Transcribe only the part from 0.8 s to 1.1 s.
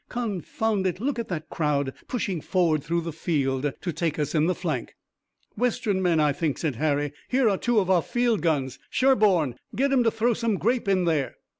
it,